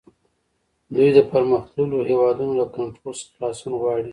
[0.93, 4.09] دوی د پرمختللو هیوادونو له کنټرول څخه خلاصون غواړي